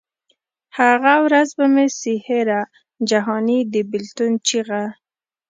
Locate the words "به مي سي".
1.57-2.13